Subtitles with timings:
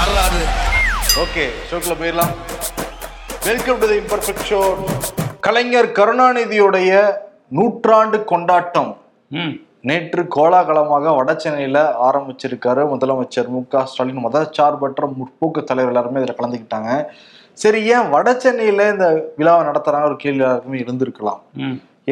[0.00, 0.42] வரலாறு
[1.22, 2.30] ஓகே ஷோக்குள்ள போயிடலாம்.
[3.46, 4.60] Welcome to the imperfect show
[5.46, 6.92] Kalaignar கருணாநிதியுடைய
[7.56, 8.90] நூற்றாண்டு கொண்டாட்டம்.
[9.90, 14.24] நேற்று கோலாகலமாக வட சென்னையில ஆரம்பிச்சிருக்காரு முதலமைச்சர் மு க ஸ்டாலின்.
[14.26, 16.90] மதச்சார்பற்ற முற்போக்கு தலைவர் எல்லாருமே இதில் கலந்துக்கிட்டாங்க.
[17.62, 19.08] சரி ஏன் வட சென்னையில இந்த
[19.40, 20.10] விழாவை நடத்துறாங்க?
[20.12, 21.42] ஒரு கேள்வி எல்லாருக்குமே இருந்திருக்கலாம்.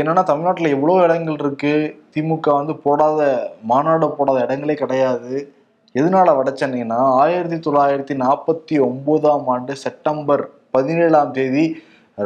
[0.01, 1.77] என்னன்னா தமிழ்நாட்டில் எவ்வளோ இடங்கள் இருக்கு?
[2.17, 3.31] திமுக வந்து போடாத
[3.73, 5.33] மாநாடு போடாத இடங்களே கிடையாது.
[5.99, 10.43] எதனால வட சென்னைனா ஆயிரத்தி தொள்ளாயிரத்தி நாற்பத்தி ஒன்பதாம் ஆண்டு செப்டம்பர்
[10.75, 11.65] பதினேழாம் தேதி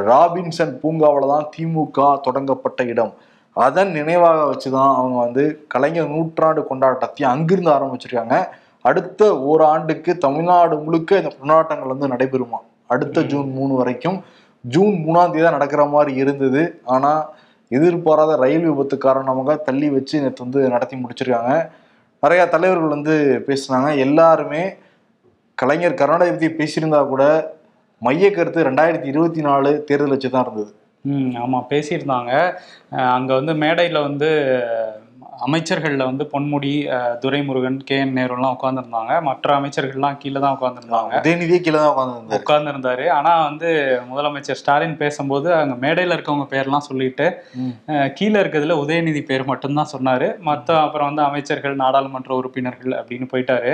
[0.09, 3.13] ராபின்சன் பூங்காவில் தான் திமுக தொடங்கப்பட்ட இடம்.
[3.57, 8.37] அதன் நினைவாக வச்சுதான் அவங்க வந்து கலைஞர் நூற்றாண்டு கொண்டாட்டத்தையும் அங்கிருந்து ஆரம்பிச்சிருக்காங்க.
[8.89, 12.61] அடுத்த ஓராண்டுக்கு தமிழ்நாடு முழுக்க இந்த கொண்டாட்டங்கள் வந்து நடைபெறுமா?
[12.95, 14.19] அடுத்த ஜூன் மூணு வரைக்கும்.
[14.75, 16.63] ஜூன் மூணாம் தேதி தான் நடக்கிற மாதிரி இருந்தது.
[16.95, 17.13] ஆனா
[17.77, 21.53] எதிர்பாராத ரயில் விபத்து காரணமாக தள்ளி வச்சு நேற்று வந்து நடத்தி முடிச்சிருக்காங்க.
[22.25, 23.15] நிறைய தலைவர்கள் வந்து
[23.47, 23.89] பேசுனாங்க.
[24.07, 24.63] எல்லாருமே
[25.59, 27.25] கலைஞர் கருணாநிதி பேசியிருந்தா கூட
[28.03, 30.71] மைய கருத்து ரெண்டாயிரத்தி இருபத்தி நாலு தேர்தல் வச்சு தான் இருந்தது.
[31.05, 32.33] ம் ஆமாம் பேசியிருந்தாங்க.
[33.17, 34.31] அங்கே வந்து மேடையில் வந்து
[35.43, 36.73] அமைச்சர்களில் வந்து பொன்முடி
[37.23, 37.97] துரைமுருகன் கே.
[37.97, 38.13] என்.
[38.17, 43.05] நேருலாம் உட்காந்துருந்தாங்க மற்ற அமைச்சர்கள்லாம் கீழே தான் உட்காந்துருந்தாங்க உதயநிதியே கீழே தான் உட்காந்துருந்தாரு உட்கார்ந்துருந்தாரு.
[43.17, 43.69] ஆனா வந்து
[44.11, 47.27] முதலமைச்சர் ஸ்டாலின் பேசும்போது அங்க மேடையில இருக்கவங்க பேர்லாம் சொல்லிட்டு
[48.19, 50.29] கீழே இருக்கிறதுல உதயநிதி பேர் மட்டும்தான் சொன்னாரு.
[50.49, 53.73] மற்ற அப்புறம் வந்து அமைச்சர்கள் நாடாளுமன்ற உறுப்பினர்கள் அப்படின்னு போயிட்டாரு.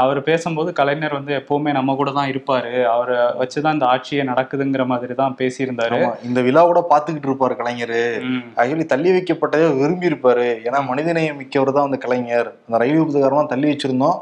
[0.00, 2.74] அவர் பேசும்போது கலைஞர் வந்து எப்பவுமே நம்ம கூட தான் இருப்பாரு.
[2.94, 6.00] அவரை வச்சுதான் இந்த ஆட்சியே நடக்குதுங்கிற மாதிரி தான் பேசியிருந்தாரு.
[6.28, 7.96] இந்த விழா கூட பாத்துக்கிட்டு இருப்பாரு கலைஞர்.
[8.92, 12.48] தள்ளி வைக்கப்பட்டதே விரும்பி இருப்பாரு ஏன்னா மனிதநேயம் மிக்கவர் தான் அந்த கலைஞர்.
[12.66, 14.18] அந்த ரயில் விபத்துக்காரமாக தள்ளி வச்சிருந்தோம்.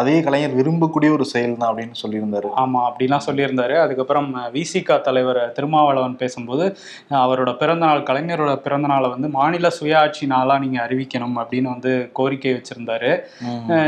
[0.00, 2.48] அதே கலைஞர் விரும்பக்கூடிய ஒரு செயல் தான் அப்படின்னு சொல்லியிருந்தாரு.
[2.62, 3.74] ஆமா அப்படிலாம் சொல்லியிருந்தாரு.
[3.84, 6.64] அதுக்கப்புறம் விசிகா தலைவர் திருமாவளவன் பேசும்போது
[7.22, 13.10] அவரோட பிறந்தநாள் கலைஞரோட பிறந்தநாளை வந்து மாநில சுயாட்சி நாளா நீங்க அறிவிக்கணும் அப்படின்னு வந்து கோரிக்கை வச்சிருந்தாரு.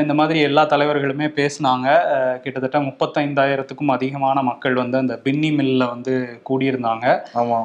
[0.03, 1.87] இந்த மாதிரி எல்லா தலைவர்களுமே பேசினாங்க.
[2.45, 6.15] கிட்டத்தட்ட முப்பத்தைந்தாயிரத்துக்கும் அதிகமான மக்கள் வந்து அந்த பின்னி மில்ல வந்து
[6.51, 7.07] கூடியிருந்தாங்க.
[7.43, 7.61] ஆமா.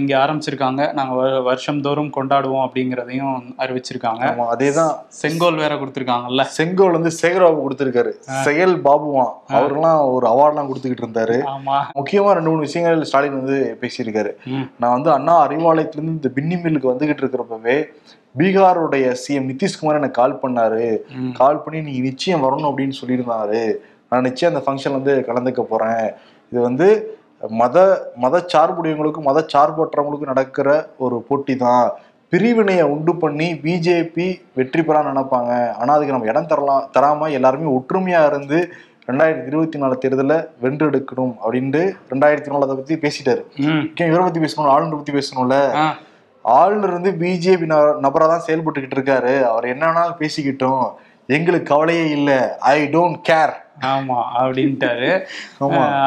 [0.00, 0.82] இங்க ஆரம்பிச்சிருக்காங்க.
[1.00, 1.14] நாங்க
[1.50, 4.24] வருஷம்தோறும் கொண்டாடுவோம் அப்படிங்கிறதையும் அறிவிச்சிருக்காங்க.
[4.30, 4.94] ஆமா அதேதான்.
[5.22, 6.42] செங்கோல் வேற கொடுத்துருக்காங்கல்ல.
[6.58, 7.12] செங்கோல் வந்து
[7.48, 8.12] சேகர்பாபு கொடுத்திருக்காரு.
[8.46, 11.36] செயல் பாபுவான் அவரெல்லாம் ஒரு அவார்ட்லாம் கொடுத்துக்கிட்டு இருந்தாரு.
[11.98, 14.32] முக்கியமா ரெண்டு மூணு விஷயங்கள் ஸ்டாலின் வந்து பேசியிருக்காரு.
[14.80, 17.76] நான் வந்து அண்ணா அறிவாலயத்திலிருந்து இந்த பின்னி மில்லுக்கு வந்துகிட்டு இருக்கிறப்பவே
[18.40, 20.88] பீகாருடைய சிஎம் நிதிஷ்குமார் எனக்கு கால் பண்ணாரு.
[21.40, 23.62] கால் பண்ணி நீ நிச்சயம் வரணும் அப்படின்னு சொல்லியிருந்தாரு.
[24.10, 26.04] நான் நிச்சயம் அந்த ஃபங்க்ஷன் வந்து கலந்துக்க போறேன்.
[26.52, 26.88] இது வந்து
[27.60, 27.78] மத
[28.22, 30.68] மத சார்புடையவங்களுக்கும் மத சார்பற்றவங்களுக்கும் நடக்கிற
[31.04, 31.84] ஒரு போட்டி தான்
[32.32, 34.26] பிரிவினையை உண்டு பண்ணி பிஜேபி
[34.58, 35.52] வெற்றி பெறான்னு நினைப்பாங்க.
[35.80, 38.58] ஆனா அதுக்கு நம்ம இடம் தரலாம் தராம எல்லாருமே ஒற்றுமையா இருந்து
[39.10, 43.42] ரெண்டாயிரத்தி இருபத்தி நாலு தேர்தலில் வென்றெடுக்கணும் அப்படின்ட்டு ரெண்டாயிரத்தி நாலு அதை பத்தி பேசிட்டாரு.
[44.08, 45.58] இவரை பத்தி பேசணும் ஆளுநர் பத்தி பேசணும்ல?
[46.44, 47.68] ஆளுநர் வந்து பிஜேபி
[48.06, 49.32] நபரா தான் செயல்பட்டுக்கிட்டு இருக்காரு.
[49.52, 50.84] அவர் என்னன்னாலும் பேசிக்கிட்டோம்.
[51.36, 52.30] எங்களுக்கு கவலையே இல்ல.
[52.74, 53.54] ஐ டோன்ட் கேர்
[53.94, 55.10] ஆமா அப்படின்ட்டாரு.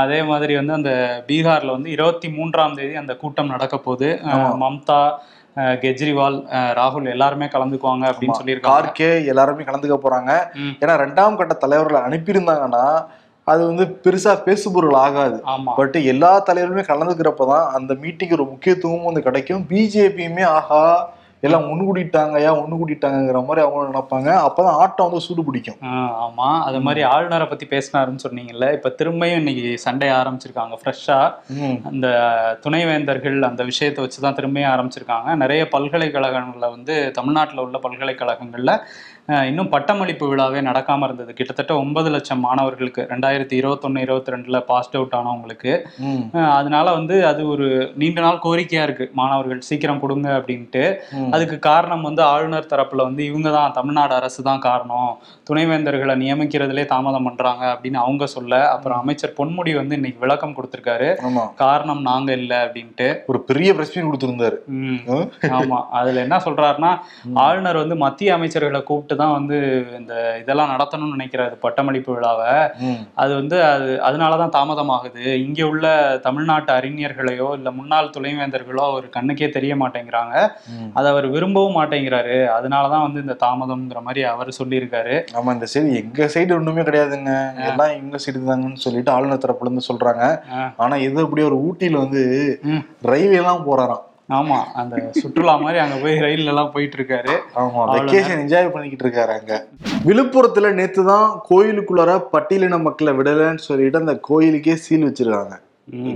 [0.03, 0.93] அதே மாதிரி வந்து அந்த
[1.27, 4.09] பீகார்ல வந்து இருபத்தி மூன்றாம் தேதி அந்த கூட்டம் நடக்க போகுது
[4.63, 5.01] மம்தா
[5.55, 6.37] கெஜ்ரிவால்
[6.79, 8.71] ராகுல் எல்லாருமே கலந்துக்குவாங்க அப்படின்னு சொல்லியிருக்காங்க.
[8.71, 10.31] கார்கே எல்லாருமே கலந்துக்க போறாங்க.
[10.79, 13.05] ஏன்னா ரெண்டாம் கட்ட தலைவர்களை அனுப்பியிருந்தாங்கன்னா
[13.43, 15.43] அது வந்து பெருசா பேசுபொருள் ஆகாது.
[15.75, 19.65] பட் எல்லா தலைவருமே கலந்துக்கிறப்பதான் அந்த மீட்டிங் ஒரு முக்கியத்துவமும் வந்து கிடைக்கும்.
[19.69, 20.85] பிஜேபியுமே ஆஹா
[21.43, 24.29] எல்லாம் ஒண்ணு கூட்டிட்டாங்கயா ஒண்ணு கூட்டிட்டாங்கிற மாதிரி அவங்க நினைப்பாங்க.
[24.47, 25.75] அப்பதான் ஆட்டம் வந்து சூடு பிடிக்கும்.
[25.81, 26.61] ஆஹ் ஆமா.
[26.61, 30.75] அது மாதிரி ஆளுநரை பத்தி பேசினாருன்னு சொன்னீங்கல்ல இப்ப திரும்பியும் இன்னைக்கு சண்டை ஆரம்பிச்சிருக்காங்க.
[30.81, 31.17] ஃப்ரெஷ்ஷா
[31.49, 31.77] ம்.
[31.83, 32.07] அந்த
[32.65, 35.35] துணைவேந்தர்கள் அந்த விஷயத்தை வச்சு தான் திரும்பியும் ஆரம்பிச்சிருக்காங்க.
[35.35, 38.73] நிறைய பல்கலைக்கழகங்கள்ல வந்து தமிழ்நாட்டில் உள்ள பல்கலைக்கழகங்கள்ல
[39.27, 41.33] இன்னும் பட்டமளிப்பு விழாவே நடக்காம இருந்தது.
[41.33, 45.73] கிட்டத்தட்ட ஒன்பது லட்சம் மாணவர்களுக்கு ரெண்டாயிரத்தி இருபத்தொன்னு இருபத்தி ரெண்டுல பாஸ்ட் அவுட் ஆனவங்களுக்கு
[46.59, 49.09] அதனால வந்து அது ஒரு நீண்ட நாள் கோரிக்கையா இருக்கு.
[49.13, 50.83] மாணவர்கள் சீக்கிரம் கொடுங்க அப்படின்ட்டு.
[51.35, 55.11] அதுக்கு காரணம் வந்து ஆளுநர் தரப்புல வந்து இவங்க தான் தமிழ்நாடு அரசு தான் காரணம்.
[55.49, 61.09] துணைவேந்தர்களை நியமிக்கிறதுலே தாமதம் பண்றாங்க அப்படின்னு அவங்க சொல்ல அப்புறம் அமைச்சர் பொன்முடி வந்து இன்னைக்கு விளக்கம் கொடுத்திருக்காரு.
[61.55, 63.09] காரணம் நாங்க இல்ல அப்படின்ட்டு.
[63.25, 64.59] ஒரு பெரிய மீட் கொடுத்திருந்தாரு.
[65.59, 65.79] ஆமா.
[65.99, 66.91] அதுல என்ன சொல்றாருன்னா
[67.45, 69.57] ஆளுநர் வந்து மத்திய அமைச்சர்களை கூப்பிட்டு தான் வந்து
[69.97, 72.51] இந்த இதெல்லாம் நடத்தணும்னு நினைக்கிறாரு பட்டமளிப்பு விழாவை.
[73.15, 75.23] அது வந்து அது அதனாலதான் தாமதமாகுது.
[75.41, 75.85] இங்க உள்ள
[76.23, 80.35] தமிழ்நாட்டு அறிஞர்களையோ இல்ல முன்னாள் துணைவேந்தர்களோ அவர் கண்ணுக்கே தெரிய மாட்டேங்கிறாங்க.
[80.93, 82.37] அதை அவர் விரும்பவும் மாட்டேங்கிறாரு.
[82.51, 85.15] அதனாலதான் வந்து இந்த தாமதம்ங்கிற மாதிரி அவர் சொல்லியிருக்காரு.
[85.35, 87.33] ஆமா இந்த சைடு எங்க சைடு ஒண்ணுமே கிடையாதுங்க.
[87.65, 90.23] எல்லாம் இவங்க சைடு தாங்கன்னு சொல்லிட்டு ஆளுநர் தரப்புல இருந்து சொல்றாங்க.
[90.53, 90.61] ஆ.
[90.77, 92.21] ஆனா இது அப்படியே ஒரு ஊட்டியில வந்து
[92.65, 92.83] ம்.
[93.03, 94.05] ரயில்வே எல்லாம் போறாராம்.
[94.29, 99.33] ஆமா அந்த சுற்றுலா மாதிரி அங்க போய் ரயில்ல எல்லாம் போயிட்டு இருக்காரு ஆமா வெக்கேஷன் என்ஜாய் பண்ணிக்கிட்டு இருக்காரு
[99.37, 99.53] அங்க.
[100.05, 105.55] விழுப்புரத்துல நேத்து தான் கோயிலுக்குள்ளார பட்டியலின மக்களை விடலைன்னு சொல்லிட்டு அந்த கோயிலுக்கே சீல் வச்சிருக்காங்க.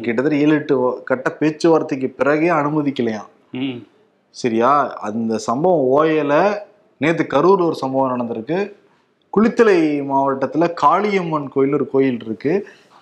[0.04, 0.75] கிட்டத்தட்ட ஏழு எட்டு
[1.10, 3.30] கட்ட பேச்சுவார்த்தைக்கு பிறகே அனுமதிக்கலையாம்
[4.36, 4.72] சரியா
[5.08, 6.34] அந்த சம்பவம் ஓயல.
[7.01, 8.60] நேத்து கரூர்ல ஒரு சம்பவம் நடந்திருக்கு.
[9.34, 9.78] குளித்தலை
[10.10, 12.54] மாவட்டத்துல காளியம்மன் கோயில் ஒரு கோயில் இருக்கு.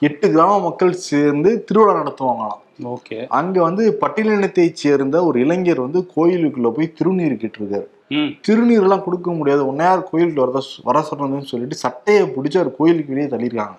[0.01, 2.59] எட்டு கிராம மக்கள் சேர்ந்து திருவிழா நடத்துவாங்களாம்.
[2.79, 3.17] ஓகே.
[3.29, 7.87] அங்க வந்து பட்டியலினத்தை சேர்ந்த ஒரு இளைஞர் வந்து கோயிலுக்குள்ள போய் திருநீர் கேட்டிருக்காரு.
[8.11, 8.31] ம்.
[8.47, 9.67] திருநீர் எல்லாம் கொடுக்க முடியாது.
[9.67, 13.77] உன்னையார் கோயிலுக்கு வரத வர சொல்றதுன்னு சொல்லிட்டு சட்டையை பிடிச்சி அவர் கோயிலுக்கு வெளியே தள்ளியிருக்காங்க.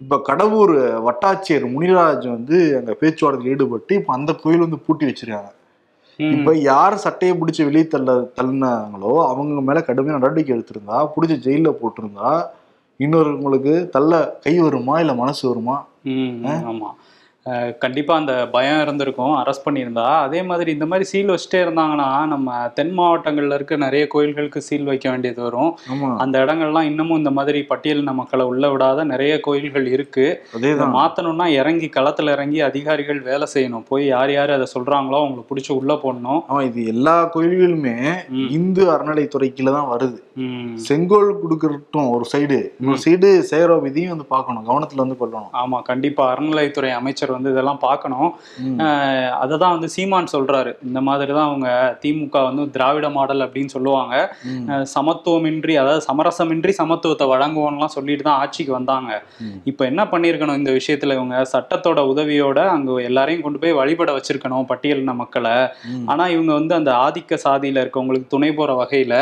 [0.00, 0.72] இப்ப கடவுர்
[1.04, 5.50] வட்டாட்சியர் முனிராஜ் வந்து அங்க பேச்சுவார்த்தையில் ஈடுபட்டு இப்ப அந்த கோயில் வந்து பூட்டி வச்சிருக்காங்க.
[6.18, 12.30] இப்ப யார் சட்டையை பிடிச்சி வெளியே தள்ள தள்ளினாங்களோ அவங்க மேல கடுமையான நடவடிக்கை எடுத்திருந்தா பிடிச்சி ஜெயில போட்டிருந்தா
[13.00, 15.76] இன்னொருவங்களுக்கு தள்ள கை வருமா இல்ல மனசு வருமா?
[16.64, 16.90] ஆமா.
[17.50, 19.32] அஹ் கண்டிப்பா அந்த பயம் இருந்திருக்கும்.
[19.38, 20.04] அரெஸ்ட் பண்ணியிருந்தா.
[20.26, 25.10] அதே மாதிரி இந்த மாதிரி சீல் வச்சுட்டே இருந்தாங்கன்னா நம்ம தென் மாவட்டங்கள்ல இருக்க நிறைய கோயில்களுக்கு சீல் வைக்க
[25.10, 25.70] வேண்டியது வரும்.
[26.16, 30.26] அந்த இடங்கள்லாம் இன்னமும் இந்த மாதிரி பட்டியலின மக்களை உள்ள விடாத நிறைய கோயில்கள் இருக்கு.
[30.56, 33.84] இதை மாத்தணும்னா இறங்கி களத்துல இறங்கி அதிகாரிகள் வேலை செய்யணும்.
[33.88, 36.62] போய் யார் யார் அதை சொல்றாங்களோ அவங்களை பிடிச்சி உள்ள போடணும்.
[36.62, 37.96] இது எல்லா கோயில்களுமே.
[38.50, 40.18] இந்து அறநிலைத்துறை கீழே தான் வருது.
[40.88, 44.66] செங்கோல் கொடுக்கறட்டும் ஒரு சைடு இன்னொரு சைடு சேரோ விதியும் வந்து பார்க்கணும்.
[44.68, 45.50] கவனத்துல வந்து கொள்ளணும்.
[45.62, 46.24] ஆமா கண்டிப்பா.
[46.34, 48.30] அறநிலையத்துறை அமைச்சர் வந்து இதெல்லாம் பார்க்கணும்.
[49.42, 50.72] அதை தான் வந்து சீமான் சொல்றாரு.
[50.88, 51.68] இந்த மாதிரி தான் அவங்க
[52.02, 54.14] திமுக வந்து திராவிட மாடல் அப்படின்னு சொல்லுவாங்க.
[54.94, 59.12] சமத்துவமின்றி அதாவது சமரசமின்றி சமத்துவத்தை வழங்குவோம்லாம் சொல்லிட்டு தான் ஆட்சிக்கு வந்தாங்க.
[59.72, 61.36] இப்போ என்ன பண்ணியிருக்கணும் இந்த விஷயத்துல இவங்க?
[61.54, 65.56] சட்டத்தோட உதவியோட அங்க எல்லாரையும் கொண்டு போய் வழிபட வச்சிருக்கணும் பட்டியலின மக்களை.
[66.12, 69.16] ஆனா இவங்க வந்து அந்த ஆதிக்க சாதியில இருக்கவங்களுக்கு துணை போற வகையில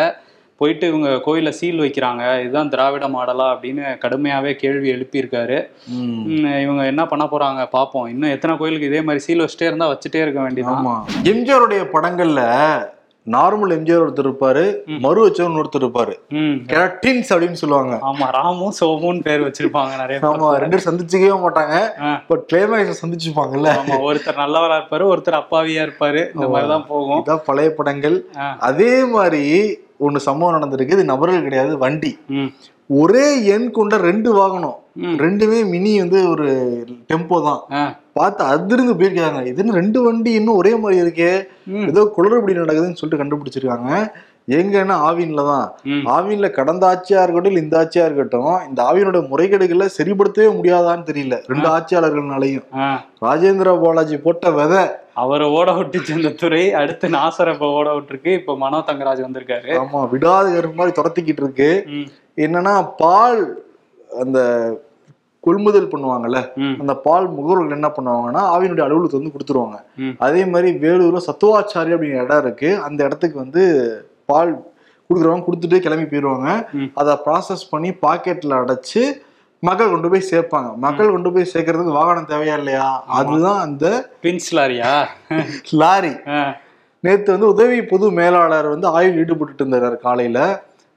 [0.62, 2.22] போயிட்டு இவங்க கோயில சீல் வைக்கிறாங்க.
[2.44, 5.58] இதுதான் திராவிட மாடலா அப்படின்னு கடுமையாவே கேள்வி எழுப்பியிருக்காரு.
[6.64, 8.08] இவங்க என்ன பண்ண போறாங்க பாப்போம்.
[8.14, 10.96] இன்னும் எத்தனை கோயிலுக்கு இதே மாதிரி சீல் வச்சுட்டே இருந்தா வச்சுட்டே இருக்க வேண்டியதான் ஆமா.
[11.34, 12.42] எம்ஜிஆருடைய படங்கள்ல
[13.26, 14.62] நார்மல் எம்ஜிஆர் ஒருத்தர் இருப்பாரு.
[15.02, 16.14] மறு வச்சவன் ஒருத்தர் இருப்பாரு.
[16.70, 17.94] கெரட்டின்ஸ் அப்படின்னு சொல்லுவாங்க.
[18.08, 20.18] ஆமா ராமும் சோமுன்னு பேர் வச்சிருப்பாங்க நிறைய.
[20.30, 21.76] ஆமா ரெண்டு சந்திச்சுக்கவே மாட்டாங்க.
[22.30, 23.76] பட் கிளைமேக்ஸ் சந்திச்சுப்பாங்கல்ல.
[23.82, 26.22] ஆமா ஒருத்தர் நல்லவரா இருப்பாரு ஒருத்தர் அப்பாவியா இருப்பாரு.
[26.34, 27.22] இந்த மாதிரிதான் போகும்.
[27.22, 28.18] இதான் பழைய படங்கள்.
[28.70, 29.44] அதே மாதிரி
[30.06, 30.96] ஒண்ணு சம்பவம் நடந்திருக்கு.
[30.96, 32.12] இது நபர்கள் கிடையாது வண்டி.
[33.00, 34.78] ஒரே எண் கொண்ட ரெண்டு வாகனம்.
[35.24, 36.46] ரெண்டுமே மினி வந்து ஒரு
[37.10, 37.60] டெம்போ தான்.
[38.18, 39.40] பார்த்து அதிர்ந்து போயிருக்காங்க.
[39.52, 41.30] இதுன்னு ரெண்டு வண்டி இன்னும் ஒரே மாதிரி இருக்கே.
[41.90, 43.90] ஏதோ குளறுபடி நடக்குதுன்னு சொல்லிட்டு கண்டுபிடிச்சிருக்காங்க.
[44.58, 45.66] எங்கன்னா ஆவின்ல தான்.
[46.14, 51.38] ஆவின்ல கடந்த ஆட்சியா இருக்கட்டும் இந்த ஆட்சியா இருக்கட்டும் இந்த ஆவியனோட முறைகேடுகளை சரிப்படுத்தவே முடியாதான்னு தெரியல.
[51.52, 52.66] ரெண்டு ஆட்சியாளர்கள்னாலையும்.
[53.26, 54.82] ராஜேந்திர பாலாஜி போட்ட விதை.
[55.22, 56.62] அவரை ஓட விட்டுச்சு இந்த துறை.
[56.82, 58.30] அடுத்து நாசர இப்ப ஓட விட்டுருக்கு.
[58.40, 59.72] இப்ப மனோ தங்கராஜ் வந்திருக்காரு.
[59.82, 60.46] ஆமா விடாத
[60.78, 61.70] மாதிரி துரத்திக்கிட்டு இருக்கு.
[62.46, 63.42] என்னன்னா பால்
[64.22, 64.38] அந்த
[65.44, 66.40] கொள்முதல் பண்ணுவாங்கல்ல.
[66.82, 69.78] அந்த பால் முகவர்கள் என்ன பண்ணுவாங்கன்னா ஆவியினுடைய அலுவலகத்தை வந்து கொடுத்துருவாங்க.
[70.26, 72.70] அதே மாதிரி வேலூர்ல சத்துவாச்சாரி அப்படிங்கிற இடம் இருக்கு.
[72.86, 73.64] அந்த இடத்துக்கு வந்து
[74.32, 74.52] பால்
[75.08, 76.48] கொடுக்குறவங்க கொடுத்துட்டு கிளம்பி போயிடுவாங்க.
[77.00, 79.02] அதை ப்ராசஸ் பண்ணி பாக்கெட்ல அடைச்சு
[79.64, 80.68] மக்கள் கொண்டு போய் சேர்ப்பாங்க.
[80.84, 82.86] மக்கள் கொண்டு போய் சேர்க்கறதுக்கு வாகனம் தேவையா இல்லையா?
[83.18, 83.86] அதுதான் அந்த
[84.22, 84.92] பின்ஸ் லாரியா?
[85.82, 86.12] லாரி.
[87.04, 90.40] நேத்து வந்து உதவி பொது மேலாளர் வந்து ஆய்வில் ஈடுபட்டு இருந்தாரு காலையில.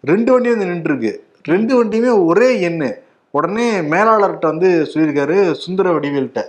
[0.04, 1.12] ரெண்டு வண்டி வந்து நின்றுருக்கு.
[1.44, 2.90] ரெண்டு வண்டியுமே ஒரே எண்ணு.
[3.34, 6.42] உடனே மேலாளர்கிட்ட வந்து சொல்லியிருக்காரு சுந்தர வடிவேல்கிட்ட.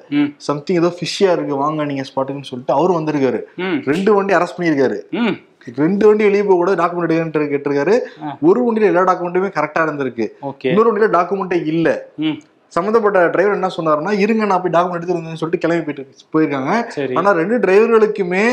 [0.49, 1.55] சம்திங் ஏதோ ஃபிஷ்ஷியா இருக்கு.
[1.57, 3.41] வாங்க நீங்க ஸ்பாட்டுன்னு சொல்லிட்டு அவரும் வந்திருக்காரு.
[3.93, 4.99] ரெண்டு வண்டி அரெஸ்ட் பண்ணியிருக்காரு.
[5.75, 7.95] ரெண்டு வண்டி வெளியே போக கூட டாக்குமெண்ட் எடுக்கன்னு கேட்டிருக்காரு.
[8.41, 10.29] ஒரு வண்டியில எல்லா டாக்குமெண்ட்டுமே கரெக்டா இருந்திருக்கு.
[10.71, 12.09] இன்னொரு வண்டியில டாக்குமெண்ட்டே இல்ல.
[12.69, 16.73] சம்மந்தப்பட்ட டிரைவர் என்ன சொன்னாருன்னா இருங்க நான் போய் டாக்குமெண்ட் எடுத்து சொல்லிட்டு கிளம்பி போயிட்டு போயிருக்காங்க.
[17.19, 18.47] ஆனா ரெண்டு டிரைவர்களுக்குமே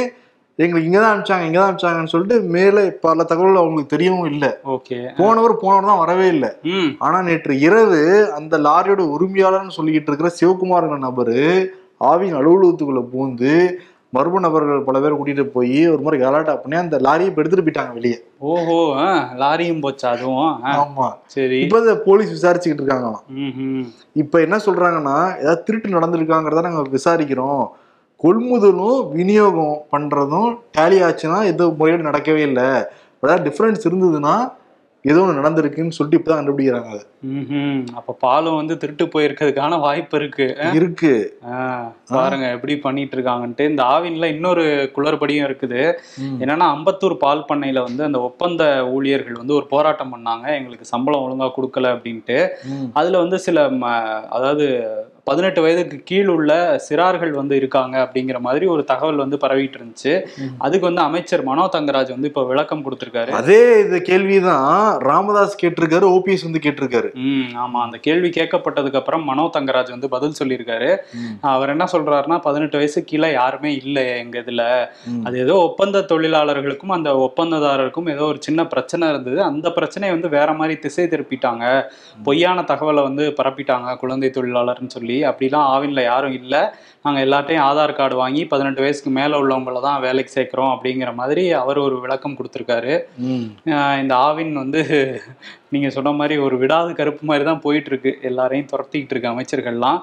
[0.56, 4.50] எங்களுக்கு இங்கதான் அனுப்பிச்சாங்க இங்கதான் அனுப்பிச்சாங்கன்னு சொல்லிட்டு மேலே பல தகவல் அவங்களுக்கு தெரியவும் இல்லை.
[4.74, 4.98] ஓகே.
[5.18, 6.50] போனவர் போனவர் தான் வரவே இல்லை.
[6.98, 11.68] ஆனா நேற்று இரவு அந்த லாரியோட உரிமையாளர்னு சொல்லிக்கிட்டு இருக்கிற சிவகுமார்ங்கிற நபரு
[12.00, 13.52] ஆவியின் அலுவலகத்துக்குள்ள பூந்து
[14.16, 18.18] மர்ம நபர்கள் பல பேர் கூட்டிட்டு போய் ஒரு மாதிரி கலாட்டா பண்ணி அந்த லாரியை எடுத்துட்டு போயிட்டாங்க வெளியே.
[18.52, 18.78] ஓஹோ
[19.42, 20.52] லாரியும் போச்சா அதுவும்?
[20.82, 21.08] ஆமா.
[21.36, 21.60] சரி.
[21.66, 23.24] இப்ப போலீஸ் விசாரிச்சுக்கிட்டு இருக்காங்களாம்.
[24.24, 27.64] இப்ப என்ன சொல்றாங்கன்னா ஏதாவது திருட்டு நடந்திருக்காங்கிறத நாங்க விசாரிக்கிறோம்.
[28.24, 32.68] கொள்முதலும் விநியோகம் பண்றதும் டேலி ஆச்சுன்னா எதுவும் முறையோடு நடக்கவே இல்லை.
[33.24, 34.36] ஏதாவது டிஃபரன்ஸ் இருந்ததுன்னா
[35.04, 37.02] ஏதோ ஒன்று நடந்திருக்குன்னு சொல்லிட்டு இப்பதான் கண்டுபிடிக்கிறாங்க அதை.
[37.94, 40.58] அப்ப பாலும் வந்து திருட்டு போயிருக்கிறதுக்கான வாய்ப்பு இருக்கு.
[40.74, 41.40] இருக்கு.
[42.08, 43.70] பாருங்க எப்படி பண்ணிட்டு இருக்காங்கன்ட்டு.
[43.70, 45.94] இந்த ஆவின்ல இன்னொரு குளறுபடியும் இருக்குது.
[46.40, 50.56] என்னன்னா அம்பத்தூர் பால் பண்ணையில வந்து அந்த ஒப்பந்த ஊழியர்கள் வந்து ஒரு போராட்டம் பண்ணாங்க.
[50.56, 52.50] எங்களுக்கு சம்பளம் ஒழுங்கா கொடுக்கல அப்படின்ட்டு.
[52.94, 54.90] அதுல வந்து சில ம- அதாவது
[55.30, 56.52] பதினெட்டு வயதுக்கு கீழ் உள்ள
[56.86, 60.14] சிறார்கள் வந்து இருக்காங்க அப்படிங்கிற மாதிரி ஒரு தகவல் வந்து பரவிட்டு இருந்துச்சு.
[60.58, 63.32] அதுக்கு வந்து அமைச்சர் மனோ தங்கராஜ் வந்து இப்ப விளக்கம் கொடுத்திருக்காரு.
[63.40, 67.10] அதே இது கேள்விதான் ராமதாஸ் கேட்டிருக்காரு ஓபிஎஸ் வந்து கேட்டிருக்காரு.
[67.28, 70.90] ம் ஆமா அந்த கேள்வி கேட்கப்பட்டதுக்கு அப்புறம் மனோ தங்கராஜ் வந்து பதில் சொல்லியிருக்காரு.
[71.54, 74.66] அவர் என்ன சொல்றாருன்னா பதினெட்டு வயசு கீழே யாருமே இல்லை எங்க இதுல.
[75.24, 79.42] அது ஏதோ ஒப்பந்த தொழிலாளர்களுக்கும் அந்த ஒப்பந்ததாரருக்கும் ஏதோ ஒரு சின்ன பிரச்சனை இருந்தது.
[79.44, 81.66] அந்த பிரச்சனையை வந்து வேற மாதிரி திசை திருப்பிட்டாங்க.
[82.24, 85.13] பொய்யான தகவலை வந்து பரப்பிட்டாங்க குழந்தை தொழிலாளர்னு சொல்லி.
[85.22, 86.62] அப்படிலாம் ஆவின்ல யாரும் இல்லை.
[87.06, 91.80] நாங்க எல்லார்ட்டையும் ஆதார் கார்டு வாங்கி பதினெட்டு வயசுக்கு மேல உள்ளவங்கள தான் வேலைக்கு சேர்க்கிறோம் அப்படிங்கிற மாதிரி அவர்
[91.88, 92.94] ஒரு விளக்கம் கொடுத்திருக்காரு.
[94.04, 94.82] இந்த ஆவின் வந்து
[95.74, 100.00] நீங்க சொன்ன மாதிரி ஒரு விடாது கருப்பு மாதிரி தான் போயிட்டு இருக்கு எல்லாரையும் துரத்திக்கிட்டு இருக்கு அமைச்சர்கள்லாம்.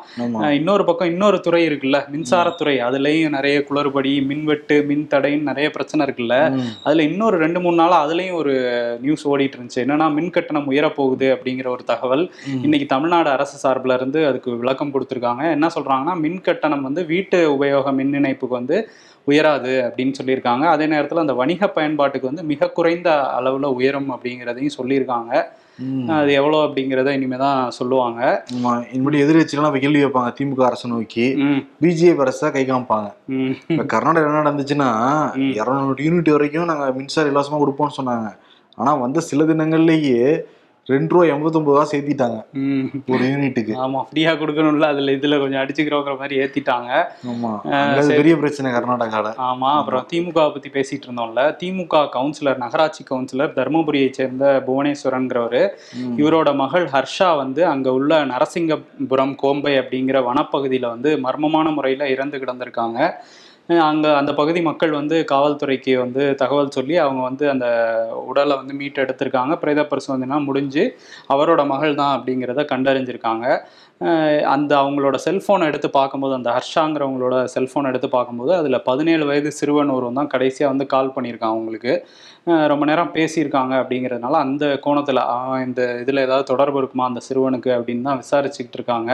[0.58, 6.36] இன்னொரு பக்கம் இன்னொரு துறை இருக்குல்ல மின்சாரத்துறை அதுலயும் நிறைய குளறுபடி மின்வெட்டு மின் தடைன்னு நிறைய பிரச்சனை இருக்குல்ல.
[6.86, 8.54] அதுல இன்னொரு ரெண்டு மூணு நாளா அதுலயும் ஒரு
[9.04, 9.84] நியூஸ் ஓடிட்டு இருந்துச்சு.
[9.84, 12.24] என்னன்னா மின் கட்டணம் உயரப்போகுது அப்படிங்கிற ஒரு தகவல்.
[12.66, 15.44] இன்னைக்கு தமிழ்நாடு அரசு சார்பில் இருந்து அதுக்கு விளக்கம் கொடுத்துருக்காங்க.
[15.58, 18.78] என்ன சொல்றாங்கன்னா மின் கட்டணம் வந்து வீட்டு உபயோக மின் இணைப்புக்கு வந்து
[19.30, 20.64] உயராது அப்படின்னு சொல்லியிருக்காங்க.
[20.74, 25.32] அதே நேரத்தில் அந்த வணிக பயன்பாட்டுக்கு வந்து மிக குறைந்த அளவில் உயரும் அப்படிங்கிறதையும் சொல்லியிருக்காங்க.
[26.16, 28.20] அது எவ்வளோ அப்படிங்கிறத இனிமே தான் சொல்லுவாங்க
[28.94, 31.26] இனிமேல் எதிர்கட்சிகள்லாம் இப்ப கேள்வி வைப்பாங்க திமுக அரசு நோக்கி.
[31.82, 33.08] பிஜேபி அரசா கை காமிப்பாங்க.
[33.74, 34.90] இப்ப கர்நாடகா என்ன நடந்துச்சுன்னா.
[35.60, 38.28] இருநூறு யூனிட் வரைக்கும் நாங்க மின்சாரம் இலவசமா கொடுப்போம்னு சொன்னாங்க.
[38.78, 40.20] ஆனா வந்த சில தினங்கள்லயே
[40.92, 42.38] ரெண்டு ரூபா எண்பத்தொன்பது ரூபா சேர்த்திட்டாங்க.
[43.14, 43.74] ஒரு யூனிட்டுக்கு.
[43.84, 46.90] ஆமா ஃப்ரீயா கொடுக்கணும்ல அதுல இதுல கொஞ்சம் அடிச்சுக்கிறோங்கிற மாதிரி ஏத்திட்டாங்க.
[47.32, 47.50] ஆமா.
[48.12, 49.32] பெரிய பிரச்சனை கர்நாடகால.
[49.48, 55.62] ஆமா அப்புறம் திமுக பத்தி பேசிட்டு இருந்தோம்ல திமுக கவுன்சிலர் நகராட்சி கவுன்சிலர் தருமபுரியை சேர்ந்த புவனேஸ்வரன்கிறவரு.
[56.22, 62.98] இவரோட மகள் ஹர்ஷா வந்து அங்க உள்ள நரசிங்கபுரம் கோம்பை அப்படிங்கிற வனப்பகுதியில வந்து மர்மமான முறையில இறந்து கிடந்திருக்காங்க.
[63.88, 67.66] அங்கே அந்த பகுதி மக்கள் வந்து காவல்துறைக்கு வந்து தகவல் சொல்லி அவங்க வந்து அந்த
[68.30, 70.84] உடலை வந்து மீட்டு எடுத்திருக்காங்க பிரேத பரிசோதனை முடிஞ்சு
[71.34, 73.46] அவரோட மகள் தான் அப்படிங்கிறத கண்டறிஞ்சிருக்காங்க.
[74.54, 80.18] அந்த அவங்களோட செல்ஃபோனை எடுத்து பார்க்கும்போது அந்த ஹர்ஷாங்கிறவங்களோட செல்ஃபோனை எடுத்து பார்க்கும்போது அதில் பதினேழு வயது சிறுவன் ஒருவன்
[80.20, 81.94] தான் கடைசியாக வந்து கால் பண்ணியிருக்கான் அவங்களுக்கு.
[82.72, 85.22] ரொம்ப நேரம் பேசியிருக்காங்க அப்படிங்கிறதுனால அந்த கோணத்தில்
[85.66, 87.72] இந்த இதில் ஏதாவது தொடர்பு இருக்குமா அந்த சிறுவனுக்கு?
[87.78, 89.12] அப்படின்னு தான் விசாரிச்சுக்கிட்டு இருக்காங்க.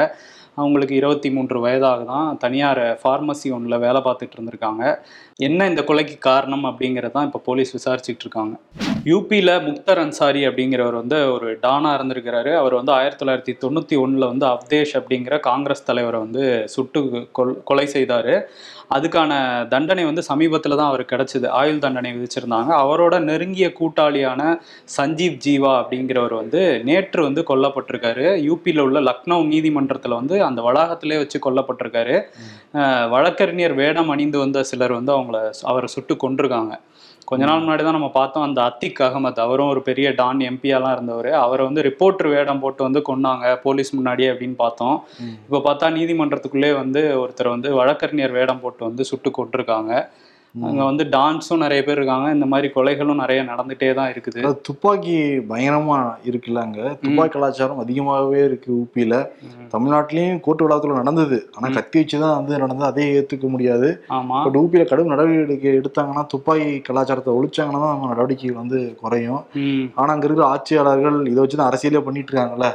[0.56, 4.82] அவங்களுக்கு இருபத்தி மூன்று வயதாக தான் தனியார் ஃபார்மசி ஒன்றில் வேலை பார்த்துட்டு இருந்திருக்காங்க.
[5.48, 8.54] என்ன இந்த கொலைக்கு காரணம் அப்படிங்கிறதான் இப்போ போலீஸ் விசாரிச்சுட்டு இருக்காங்க.
[9.10, 12.52] யூபியில் முக்தர் அன்சாரி அப்படிங்கிறவர் வந்து ஒரு டானா இருந்திருக்கிறாரு.
[12.62, 16.44] அவர் வந்து ஆயிரத்தி தொள்ளாயிரத்தி தொண்ணூற்றி ஒன்றில் வந்து அவ்தேஷ் அப்படிங்கிற காங்கிரஸ் தலைவரை வந்து
[16.74, 17.02] சுட்டு
[17.38, 18.32] கொல் கொலை செய்தார்.
[18.90, 19.30] அதுக்கான
[19.72, 21.46] தண்டனை வந்து சமீபத்தில் தான் அவருக்கு கிடைச்சிது.
[21.60, 22.70] ஆயுள் தண்டனை விதிச்சிருந்தாங்க.
[22.84, 24.42] அவரோட நெருங்கிய கூட்டாளியான
[24.96, 28.26] சஞ்சீவ் ஜீவா அப்படிங்கிறவர் வந்து நேற்று வந்து கொல்லப்பட்டிருக்காரு.
[28.48, 32.16] யூபியில் உள்ள லக்னோ நீதிமன்றத்தில் வந்து அந்த வளாகத்திலே வச்சு கொல்லப்பட்டிருக்காரு.
[33.14, 35.38] வழக்கறிஞர் வேடம் அணிந்து வந்த சிலர் வந்து அவங்கள
[35.72, 36.74] அவரை சுட்டு கொண்டிருக்காங்க
[37.30, 39.40] கொஞ்ச நாள் முன்னாடி தான் நம்ம பார்த்தோம் அந்த அத்திக் அகமத்.
[39.44, 41.30] அவரும் ஒரு பெரிய டான் எம்பியாலாம் இருந்தவர்.
[41.44, 44.96] அவரை வந்து ரிப்போர்ட்டர் வேடம் போட்டு வந்து கொன்னாங்க போலீஸ் முன்னாடியே அப்படின்னு பார்த்தோம்.
[45.46, 49.92] இப்போ பார்த்தா நீதிமன்றத்துக்குள்ளே வந்து ஒருத்தர் வந்து வழக்கறிஞர் வேடம் போட்டு வந்து சுட்டு கொண்டிருக்காங்க
[50.64, 52.32] அங்க வந்து டான்ஸும் நிறைய பேர் இருக்காங்க.
[52.32, 54.56] இந்த மாதிரி கொலைகளும் நிறைய நடந்துட்டே தான் இருக்குது.
[54.62, 55.16] துப்பாக்கி
[55.50, 56.96] பயங்கரமா இருக்குல்ல அங்க.
[57.02, 59.28] துப்பாக்கி கலாச்சாரம் அதிகமாகவே இருக்கு ஊப்பியில.
[59.72, 61.50] தமிழ்நாட்டிலயும் கோர்ட்டு வளாகத்துல நடந்தது.
[61.54, 62.86] ஆனா கத்தி வச்சுதான் வந்து நடந்தது.
[62.86, 64.04] அதே ஏத்துக்க முடியாது.
[64.08, 64.42] ஆமா.
[64.44, 69.44] பட் ஊப்பியில கடும் நடவடிக்கை எடுத்தாங்கன்னா துப்பாக்கி கலாச்சாரத்தை ஒழிச்சாங்கன்னா தான் நம்ம நடவடிக்கை வந்து குறையும்.
[69.94, 72.70] ஆனா அங்க இருக்கிற ஆட்சியாளர்கள் இதை வச்சுதான் அரசியலே பண்ணிட்டு இருக்காங்கல்ல.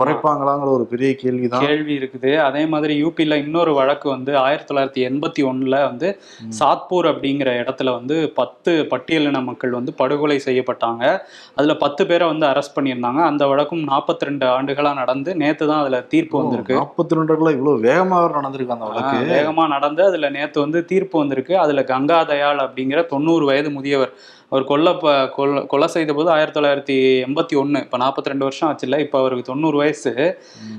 [0.00, 1.66] குறைப்பாங்களாங்கிற ஒரு பெரிய கேள்விதான்.
[1.66, 2.36] கேள்வி இருக்குது.
[2.36, 6.20] அதே மாதிரி யூபியில் இன்னொரு வழக்கு வந்து ஆயிரத்தி தொள்ளாயிரத்தி எண்பத்தி ஒண்ணுல வந்து
[6.60, 11.18] சாத்பூர் அப்படிங்கிற இடத்துல வந்து பத்து பட்டியலின மக்கள் வந்து படுகொலை செய்யப்பட்டாங்க.
[11.54, 13.24] அதுல பத்து பேரை வந்து அரெஸ்ட் பண்ணியிருந்தாங்க.
[13.24, 16.74] அந்த வழக்கும் நாற்பத்தி ரெண்டு ஆண்டுகளா நடந்து நேத்து தான் அதுல தீர்ப்பு வந்திருக்கு.
[16.74, 19.16] நாற்பத்தி ரெண்டுல இவ்வளவு வேகமாக நடந்திருக்கு அந்த வழக்கு.
[19.16, 21.58] ஆஹ் வேகமா நடந்து அதுல நேத்து வந்து தீர்ப்பு வந்திருக்கு.
[21.58, 24.12] அதுல கங்கா தயாள் அப்படிங்கிற தொண்ணூறு வயது முதியவர்.
[24.50, 24.88] அவர் கொல்ல
[25.36, 29.48] கொல்ல கொலை செய்த போது ஆயிரத்தி தொள்ளாயிரத்தி எண்பத்தி ஒன்று இப்போ நாற்பத்தி ரெண்டு வருஷம் ஆச்சுல்ல இப்போ அவருக்கு
[29.50, 30.12] தொண்ணூறு வயசு.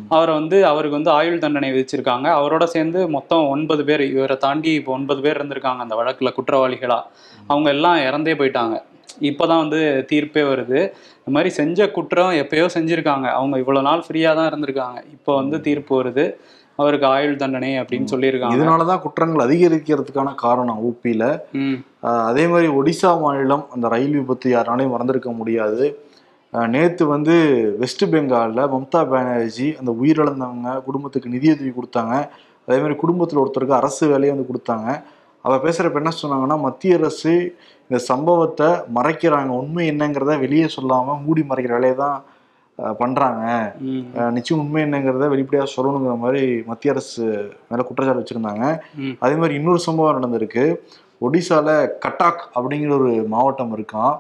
[0.10, 2.28] அவரை வந்து அவருக்கு வந்து ஆயுள் தண்டனை விதிச்சிருக்காங்க.
[2.40, 7.00] அவரோட சேர்ந்து மொத்தம் ஒன்பது பேர் இவரை தாண்டி இப்போ ஒன்பது பேர் இருந்திருக்காங்க அந்த வழக்குல குற்றவாளிகளா.
[7.48, 8.78] அவங்க எல்லாம் இறந்தே போயிட்டாங்க.
[9.30, 10.80] இப்போதான் வந்து தீர்ப்பே வருது.
[11.20, 13.28] இந்த மாதிரி செஞ்ச குற்றம் எப்பயோ செஞ்சிருக்காங்க.
[13.40, 15.00] அவங்க இவ்வளவு நாள் ஃப்ரீயா தான் இருந்திருக்காங்க.
[15.16, 16.26] இப்போ வந்து தீர்ப்பு வருது.
[16.82, 18.58] அவருக்கு ஆயுள் தண்டனை அப்படின்னு சொல்லியிருக்காங்க.
[18.58, 20.80] இதனாலதான் குற்றங்கள் அதிகரிக்கிறதுக்கான காரணம்
[22.08, 25.86] ஆஹ் அதே மாதிரி ஒடிசா மாநிலம் அந்த ரயில் விபத்து யாராலையும் மறந்திருக்க முடியாது.
[26.74, 27.34] நேத்து வந்து
[27.82, 32.16] வெஸ்ட் பெங்கால்ல மம்தா பானர்ஜி அந்த உயிரிழந்தவங்க குடும்பத்துக்கு நிதியுதவி கொடுத்தாங்க.
[32.68, 34.88] அதே மாதிரி குடும்பத்தில் ஒருத்தருக்கு அரசு வேலையை வந்து கொடுத்தாங்க.
[35.46, 37.34] அவ பேசுறப்ப என்ன சொன்னாங்கன்னா மத்திய அரசு
[37.88, 39.52] இந்த சம்பவத்தை மறைக்கிறாங்க.
[39.62, 42.18] உண்மை என்னங்கிறத வெளியே சொல்லாம மூடி மறைக்கிற வேலையை தான்
[42.98, 43.74] பண்றாங்க.
[44.18, 47.26] ஆஹ் நிச்சயம் உண்மை என்னங்கிறத வெளிப்படையா சொல்லணுங்கிற மாதிரி மத்திய அரசு
[47.70, 48.80] மேல குற்றச்சாட்டு வச்சிருந்தாங்க.
[49.20, 50.76] அதே மாதிரி இன்னொரு சம்பவம் நடந்திருக்கு.
[51.22, 51.70] ஒடிசால
[52.06, 54.14] கட்டாக் அப்படிங்கிற ஒரு மாவட்டம் இருக்கான்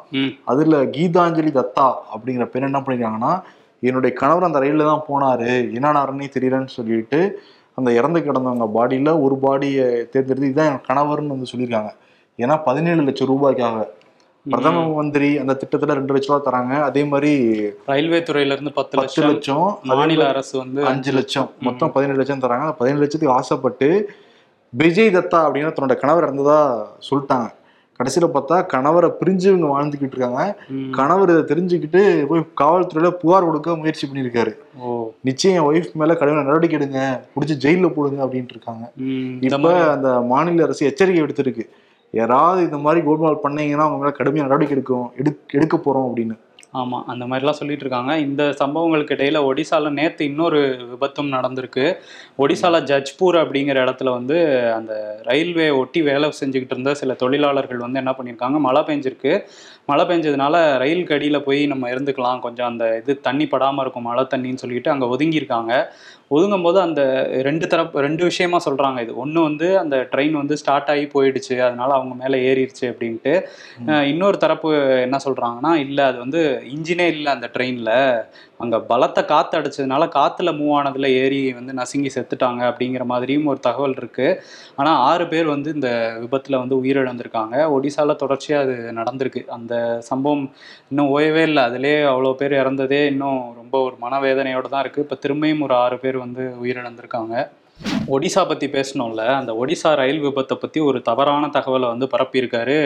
[0.45, 3.41] அதுல கீதாஞ்சலி தத்தா அப்படிங்கிற பெண் என்ன பண்ணிருக்காங்கன்னா
[3.79, 5.49] என்னுடைய கணவர் அந்த ரயில்ல தான் போனாரு.
[5.77, 7.41] என்னன்னாருன்னே தெரியலன்னு சொல்லிட்டு
[7.75, 11.91] அந்த இறந்து கிடந்தவங்க பாடியில ஒரு பாடியை தேர்ந்தெடுத்து இதுதான் என் கணவர்னு வந்து சொல்லியிருக்காங்க
[12.37, 13.87] ஏன்னா பதினேழு லட்சம் ரூபாய்க்காக
[14.45, 16.81] பிரதம மந்திரி அந்த திட்டத்துல ரெண்டு லட்சம் ரூபா தராங்க.
[16.81, 17.33] அதே மாதிரி
[17.85, 21.51] ரயில்வே துறையில இருந்து பத்து பத்து லட்சம் லட்சம் மாநில அரசு வந்து அஞ்சு லட்சம்.
[21.59, 22.59] மொத்தம் பதினேழு லட்சம் தராங்க.
[22.59, 24.09] அந்த பதினேழு லட்சத்துக்கு ஆசைப்பட்டு
[24.69, 27.57] விஜய் தத்தா அப்படின்னு தன்னோட கணவர் இருந்ததா சொல்லிட்டாங்க.
[27.99, 30.57] கடைசியில பார்த்தா கணவரை பிரிஞ்சு இவங்க வாழ்ந்துக்கிட்டு இருக்காங்க.
[30.91, 34.57] கணவர் இதை தெரிஞ்சுக்கிட்டு போய் காவல்துறையில புகார் கொடுக்க முயற்சி பண்ணியிருக்காரு.
[34.77, 35.09] ஓ.
[35.21, 37.19] நிச்சயம் என் ஒய்ஃப் மேல கடுமையான நடவடிக்கை எடுங்க.
[37.35, 38.91] பிடிச்சி ஜெயில போடுங்க அப்படின்ட்டு இருக்காங்க.
[39.39, 41.69] இப்ப அந்த மாநில அரசு எச்சரிக்கை எடுத்திருக்கு
[42.11, 46.35] யாராவது இந்த மாதிரி கோல்மால் பண்ணீங்கன்னா அவங்க மேலே கடுமையான நடவடிக்கை எடுக்கும் எடு எடுக்க போகிறோம் அப்படின்னு.
[46.73, 48.13] ஆமா அந்த மாதிரிலாம் சொல்லிட்டு இருக்காங்க.
[48.25, 50.59] இந்த சம்பவங்களுக்கு இடையில ஒடிசால நேத்து இன்னொரு
[50.91, 51.85] விபத்தும் நடந்திருக்கு.
[52.43, 54.37] ஒடிசால ஜஜ்பூர் அப்படிங்கிற இடத்துல வந்து
[54.77, 54.93] அந்த
[55.29, 59.33] ரயில்வே ஒட்டி வேலை செஞ்சுக்கிட்டு இருந்த சில தொழிலாளர்கள் வந்து என்ன பண்ணியிருக்காங்க மழை பெஞ்சிருக்கு.
[59.91, 62.39] மழை பெஞ்சதுனால ரயிலுக்கு அடியில் போய் நம்ம இருந்துக்கலாம்.
[62.45, 65.73] கொஞ்சம் அந்த இது தண்ணி படாமல் இருக்கும் மழை தண்ணின்னு சொல்லிட்டு அங்கே ஒதுங்கியிருக்காங்க.
[66.35, 67.01] ஒதுங்கும் போது அந்த
[67.47, 69.13] ரெண்டு தரப்பு ரெண்டு விஷயமா சொல்றாங்க இது.
[69.23, 71.55] ஒன்று வந்து அந்த ட்ரெயின் வந்து ஸ்டார்ட் ஆகி போயிடுச்சு.
[71.67, 73.33] அதனால அவங்க மேலே ஏறிடுச்சு அப்படின்ட்டு.
[74.11, 74.71] இன்னொரு தரப்பு
[75.05, 76.41] என்ன சொல்றாங்கன்னா இல்லை அது வந்து
[76.73, 77.95] இன்ஜினே இல்லை அந்த ட்ரெயினில்.
[78.63, 83.95] அங்கே பலத்த காற்று அடிச்சதுனால காற்றுல மூவ் ஆனதில் ஏறி வந்து நசுங்கி செத்துட்டாங்க அப்படிங்கிற மாதிரியும் ஒரு தகவல்
[84.01, 84.37] இருக்குது
[84.79, 85.91] ஆனால் ஆறு பேர் வந்து இந்த
[86.23, 87.55] விபத்தில் வந்து உயிரிழந்திருக்காங்க.
[87.75, 89.43] ஒடிசாவில் தொடர்ச்சியாக அது நடந்திருக்கு.
[89.57, 89.73] அந்த
[90.09, 90.45] சம்பவம்
[90.91, 91.63] இன்னும் ஓயவே இல்லை.
[91.69, 96.23] அதிலே அவ்வளோ பேர் இறந்ததே இன்னும் ரொம்ப ஒரு மனவேதனையோடு தான் இருக்குது இப்போ திரும்பியும் ஒரு ஆறு பேர்
[96.25, 97.35] வந்து உயிரிழந்திருக்காங்க.
[98.15, 99.23] ஒடிசா பற்றி பேசணும்ல.
[99.39, 102.77] அந்த ஒடிசா ரயில் விபத்தை பற்றி ஒரு தவறான தகவலை வந்து பரப்பியிருக்காரு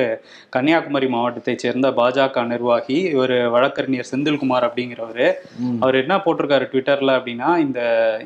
[0.56, 5.26] கன்னியாகுமரி மாவட்டத்தைச் சேர்ந்த பாஜக நிர்வாகி இவர் வழக்கறிஞர் செந்தில்குமார் அப்படிங்கிறவர்.
[5.84, 7.80] அவர் என்ன போட்டிருக்காரு ட்விட்டர்ல அப்படின்னா இந்த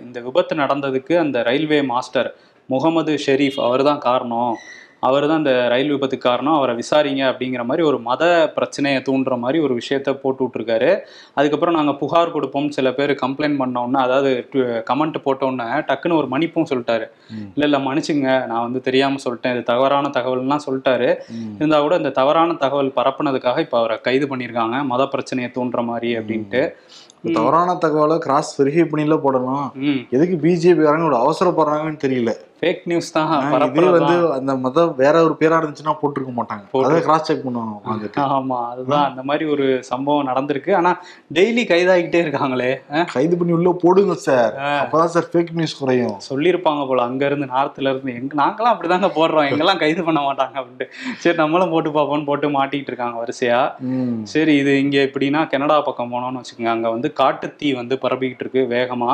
[0.06, 2.32] இந்த விபத்து நடந்ததுக்கு அந்த ரயில்வே மாஸ்டர்
[2.70, 4.56] முகமது ஷெரீஃப் அவர் தான் காரணம்.
[5.04, 6.56] அவர் தான் இந்த ரயில் விபத்துக்கு காரணம்.
[6.56, 10.90] அவரை விசாரிங்க அப்படிங்கிற மாதிரி ஒரு மத பிரச்சனையை தூண்டுற மாதிரி ஒரு விஷயத்த போட்டு விட்ருக்காரு
[11.36, 14.32] அதுக்கப்புறம் நாங்கள் புகார் கொடுப்போம் சில பேர் கம்ப்ளைண்ட் பண்ணோன்னே அதாவது
[14.90, 17.06] கமெண்ட் போட்டோன்னே டக்குன்னு ஒரு மன்னிப்பும் சொல்லிட்டாரு.
[17.56, 18.48] இல்லை இல்லை மன்னிச்சுங்க.
[18.48, 19.54] நான் வந்து தெரியாமல் சொல்லிட்டேன்.
[19.54, 21.10] இது தவறான தகவல்லாம் சொல்லிட்டாரு.
[21.58, 26.64] இருந்தால் கூட இந்த தவறான தகவல் பரப்புனதுக்காக இப்போ அவரை கைது பண்ணியிருக்காங்க மத பிரச்சனையை தூண்டுற மாதிரி அப்படின்ட்டு.
[27.36, 30.02] தவறான தகவலை கிராஸ் வெரிஃபை பண்ணில போடணும் ம்.
[30.10, 32.32] எதுக்கு பிஜேபி ஒரு அவசரப்படுறாங்கன்னு தெரியல.
[32.60, 33.32] ஃபேக் நியூஸ் தான்
[33.66, 36.64] இதே வந்து அந்த மதம் வேற ஒரு பேரா இருந்துச்சுன்னா போட்டிருக்க மாட்டாங்க.
[36.88, 37.74] அதை கிராஸ் செக் பண்ணுவாங்க
[38.38, 39.06] ஆமா அதுதான்.
[39.10, 40.72] அந்த மாதிரி ஒரு சம்பவம் நடந்திருக்கு.
[40.80, 40.92] ஆனா
[41.38, 42.72] டெய்லி கைதாகிட்டே இருக்காங்களே
[43.14, 44.54] கைது பண்ணி உள்ள போடுங்க சார்.
[44.84, 46.16] அப்பதான் சார் ஃபேக் நியூஸ் குறையும்.
[46.30, 48.16] சொல்லியிருப்பாங்க போல அங்க இருந்து நார்த்ல இருந்து.
[48.22, 49.48] எங்க நாங்களாம் அப்படிதாங்க போடுறோம்.
[49.50, 50.88] எங்கெல்லாம் கைது பண்ண மாட்டாங்க அப்படின்ட்டு.
[51.26, 53.62] சரி நம்மளும் போட்டு பார்ப்போம்னு போட்டு மாட்டிக்கிட்டு இருக்காங்க வரிசையா.
[54.34, 56.74] சரி இது இங்க எப்படின்னா கனடா பக்கம் போனோம்னு வச்சுக்கோங்க.
[56.76, 59.14] அங்க வந்து காட்டுத்தீ வந்து பரப்பிக்கிட்டு இருக்கு வேகமா.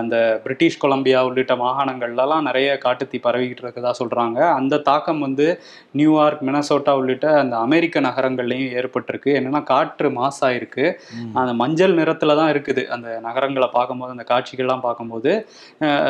[0.00, 5.46] அந்த பிரிட்டிஷ் கொலம்பியா உள்ளிட்ட மாகாணங்கள்லாம் நிறைய காட்டுத்தீ பரவிக்கிட்டு இருக்கதா சொல்றாங்க அந்த தாக்கம் வந்து
[5.94, 10.86] நியூயார்க் மினசோட்டா உள்ளிட்ட அந்த அமெரிக்க நகரங்கள்லையும் ஏற்பட்டிருக்கு என்னன்னா காற்று மாசாயிருக்கு.
[11.36, 15.30] அந்த மஞ்சள் நிறத்துல தான் இருக்குது அந்த நகரங்களை பார்க்கும்போது அந்த காட்சிகள்லாம் பார்க்கும்போது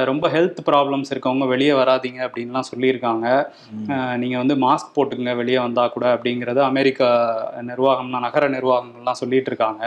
[0.05, 3.27] ரொம்ப ஹெல்த் ப்ராப்ளம்ஸ் இருக்கவங்க வெளியே வராதீங்க அப்படின்லாம் சொல்லியிருக்காங்க
[3.75, 3.87] ம்.
[3.93, 7.09] அஹ் நீங்க வந்து மாஸ்க் போட்டுங்க வெளியே வந்தா கூட அப்படிங்கிறது அமெரிக்கா
[7.69, 9.83] நிர்வாகம்னா நகர நிர்வாகங்கள்லாம் சொல்லிட்டு இருக்காங்க.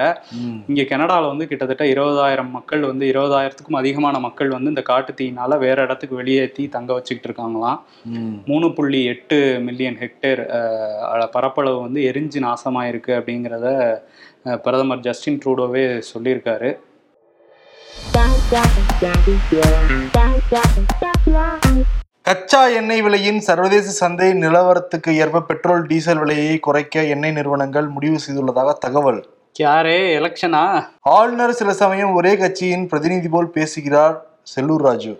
[0.69, 5.27] இங்க கனடால வந்து கிட்டத்தட்ட இருபதாயிரம் மக்கள் வந்து இருபதாயிரத்துக்கும் அதிகமான மக்கள் வந்து இந்த காட்டுத்தீயினால
[5.59, 7.79] வேற இடத்துக்கு வெளியேற்றி தங்க வச்சுக்கிட்டு இருக்காங்களாம்.
[8.49, 9.37] மூணு புள்ளி எட்டு
[9.67, 10.41] மில்லியன் ஹெக்டேர்
[11.35, 13.67] பரப்பளவு வந்து எரிஞ்சு நாசமாயிருக்கு அப்படிங்கிறத
[14.65, 16.69] பிரதமர் ஜஸ்டின் ட்ரூடோவே சொல்லியிருக்காரு.
[22.27, 28.75] கச்சா எண்ணெய் விலையின் சர்வதேச சந்தை நிலவரத்துக்கு ஏற்ப பெட்ரோல் டீசல் விலையை குறைக்க எண்ணெய் நிறுவனங்கள் முடிவு செய்துள்ளதாக
[28.85, 29.21] தகவல்.
[29.65, 30.63] யாரே எலெக்ஷனா
[31.15, 34.15] ஆளுநர் சில சமயம் ஒரே கட்சியின் பிரதிநிதி போல் பேசுகிறார்
[34.53, 35.13] செல்லூர் ராஜு.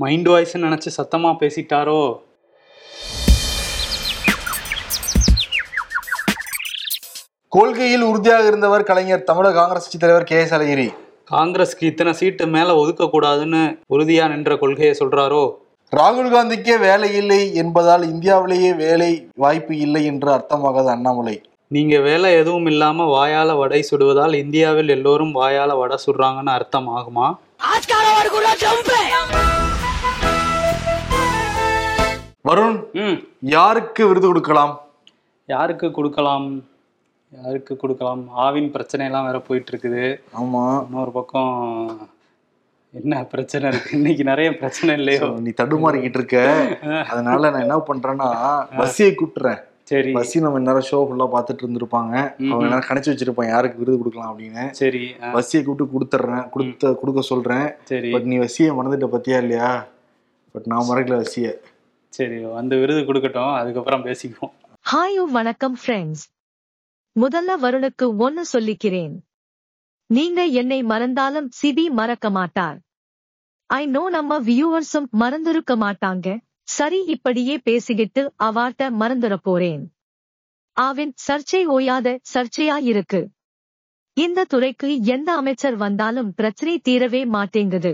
[0.00, 2.16] மைண்ட் வாய்ஸ் நினைச்சு சத்தமா பேசிட்டாரோ?
[7.48, 10.94] கொள்கையில் உறுதியாக இருந்தவர் கலைஞர் தமிழக காங்கிரஸ் கட்சி தலைவர் கே எஸ் அழகிரி.
[11.30, 15.42] காங்கிரஸ்க்கு இத்தனை சீட்டு மேல ஒதுக்க கூடாதுன்னு உறுதியா நின்ற கொள்கையை சொல்றாரோ?
[15.96, 21.42] ராகுல் காந்திக்கே வேலை இல்லை என்பதால் இந்தியாவிலேயே வேலை வாய்ப்பு இல்லை என்று அர்த்தமாகாது அண்ணாமலை.
[21.68, 27.36] நீங்க வேலை எதுவும் இல்லாம வாயால வடை சுடுவதால் இந்தியாவில் எல்லோரும் வாயால வடை சுடுறாங்கன்னு அர்த்தம் ஆகுமா?
[32.48, 32.76] வருண்
[33.54, 34.74] யாருக்கு விருது கொடுக்கலாம்?
[35.46, 36.46] யாருக்கு கொடுக்கலாம்?
[37.32, 38.22] யாருக்கு கொடுக்கலாம்?
[38.44, 40.04] ஆவின் பிரச்சனையெல்லாம் வேற போயிட்டு இருக்குது
[40.40, 40.62] ஆமா.
[40.84, 41.54] இன்னொரு பக்கம்
[42.94, 43.90] என்ன பிரச்சனை இருக்கு?
[43.96, 45.26] இன்னைக்கு நிறைய பிரச்சனை இல்லையோ?
[45.46, 46.38] நீ தடுமாறிக்கிட்டு இருக்க.
[47.12, 48.28] அதனால நான் என்ன பண்றேன்னா
[48.80, 49.60] பஸ்ஸியை கூப்பிட்டுறேன்.
[49.84, 50.12] சரி.
[50.12, 52.14] பஸ்ஸி நம்ம நேரம் ஷோ ஃபுல்லா பார்த்துட்டு இருந்திருப்பாங்க.
[52.50, 54.64] அவங்க நேரம் கணிச்சு வச்சிருப்பான் யாருக்கு விருது கொடுக்கலாம் அப்படின்னு.
[54.80, 55.02] சரி
[55.36, 56.44] பஸ்ஸியை கூப்பிட்டு கொடுத்துட்றேன்.
[56.56, 57.68] கொடுத்த கொடுக்க சொல்றேன்.
[57.92, 58.10] சரி.
[58.10, 59.70] பட் நீ வசியை மறந்துட்ட பத்தியா இல்லையா?
[60.54, 61.48] பட் நான் மறக்கல வசிய
[62.18, 63.56] சரி அந்த விருது கொடுக்கட்டும்.
[63.56, 64.52] அதுக்கப்புறம் பேசிக்குவோம்.
[64.92, 66.24] ஹாயோ வணக்கம் ஃப்ரெண்ட்ஸ்
[67.16, 69.14] முதல்ல வருணுக்கு ஒன்னு சொல்லிக்கிறேன்.
[70.06, 72.78] நீங்க என்னை மறந்தாலும் சிபி மறக்க மாட்டார்.
[73.66, 76.26] ஐ நோ நம்ம வியூவர்ஸும் மறந்திருக்க மாட்டாங்க.
[76.62, 79.84] சரி இப்படியே பேசிக்கிட்டு அவார்ட்ட மறந்துட போறேன்.
[80.76, 83.30] ஆவின் சர்ச்சை ஓயாத சர்ச்சையா இருக்கு.
[84.16, 87.92] இந்த துறைக்கு எந்த அமைச்சர் வந்தாலும் பிரச்சனை தீரவே மாட்டேங்குது.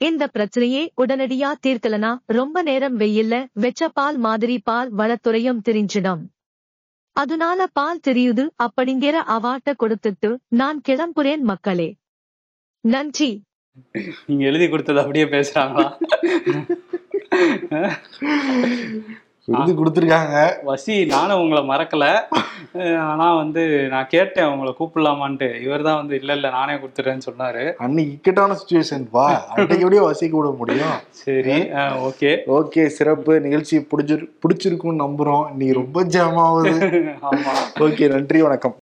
[0.00, 6.22] இந்த பிரச்சனையே உடனடியா தீர்க்கலனா ரொம்ப நேரம் வெயில்ல வெச்ச பால் மாதிரி பால் வளத்துறையும் தெரிஞ்சிடும்.
[7.16, 11.88] அதனால பால் தெரியுது அப்படிங்கிற அவார்ட்ட கொடுத்துட்டு நான் கிளம்புறேன் மக்களே.
[12.84, 13.30] நன்றி.
[14.26, 15.86] நீங்க எழுதி கொடுத்தது அப்படியே பேசுறாங்களா?
[19.50, 20.36] விருது கொடுத்துருக்காங்க.
[20.70, 22.04] வசி நானும் உங்களை மறக்கல.
[23.12, 25.48] ஆனா வந்து நான் கேட்டேன் உங்களை கூப்பிடலாமான்ட்டு.
[25.66, 27.64] இவர் தான் வந்து இல்ல இல்ல நானே கொடுத்துறேன்னு சொன்னாரு.
[27.84, 30.96] அன்னைக்கு இக்கட்டான சுச்சுவேஷன் வா அன்னைக்கு எப்படியோ வசிக்க விட முடியும்.
[31.22, 31.56] சரி
[32.08, 32.32] ஓகே.
[32.58, 33.34] ஓகே சிறப்பு.
[33.46, 35.46] நிகழ்ச்சி பிடிச்சிரு பிடிச்சிருக்கும்னு நம்புறோம்.
[35.60, 36.72] நீ ரொம்ப ஜாமாவது
[37.30, 37.54] ஆமா.
[37.86, 38.76] ஓகே நன்றி வணக்கம்.